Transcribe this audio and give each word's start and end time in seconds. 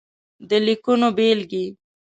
د 0.49 0.51
ليکنو 0.65 1.07
بېلګې: 1.17 1.65